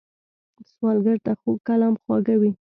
سوالګر 0.71 1.17
ته 1.25 1.31
خوږ 1.39 1.57
کلام 1.67 1.93
خواږه 2.01 2.35
وي 2.41 2.51